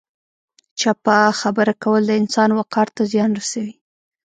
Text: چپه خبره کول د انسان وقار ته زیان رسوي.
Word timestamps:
چپه 0.79 1.17
خبره 1.41 1.73
کول 1.83 2.01
د 2.07 2.11
انسان 2.21 2.49
وقار 2.59 2.87
ته 2.95 3.01
زیان 3.11 3.31
رسوي. 3.39 3.73